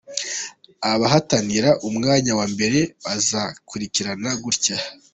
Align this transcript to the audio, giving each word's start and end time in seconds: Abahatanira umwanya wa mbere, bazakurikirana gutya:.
Abahatanira 0.91 1.69
umwanya 1.87 2.31
wa 2.39 2.45
mbere, 2.53 2.79
bazakurikirana 3.03 4.29
gutya:. 4.43 4.77